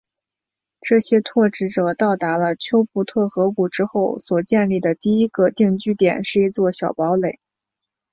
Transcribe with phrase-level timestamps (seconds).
[0.81, 7.37] 这些拓殖者到达了丘布特河谷之后所建立的第一个定居点是一座小堡垒。